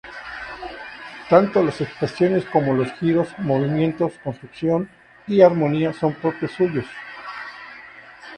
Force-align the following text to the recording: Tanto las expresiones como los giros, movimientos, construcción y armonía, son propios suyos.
Tanto 1.29 1.61
las 1.63 1.79
expresiones 1.79 2.43
como 2.45 2.73
los 2.73 2.91
giros, 2.93 3.27
movimientos, 3.37 4.13
construcción 4.23 4.89
y 5.27 5.41
armonía, 5.41 5.93
son 5.93 6.15
propios 6.15 6.53
suyos. 6.53 6.87